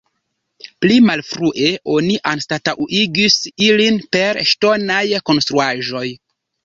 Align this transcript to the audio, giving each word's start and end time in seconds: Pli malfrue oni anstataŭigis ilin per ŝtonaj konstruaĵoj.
Pli 0.83 0.95
malfrue 1.09 1.67
oni 1.97 2.15
anstataŭigis 2.31 3.37
ilin 3.67 4.01
per 4.17 4.41
ŝtonaj 4.53 5.05
konstruaĵoj. 5.31 6.07